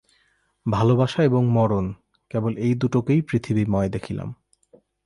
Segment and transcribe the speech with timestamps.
[0.65, 1.85] ভালোবাসা এবং মরণ
[2.31, 4.29] কেবল এই দুটোকেই পৃথিবীময় দেখিলাম।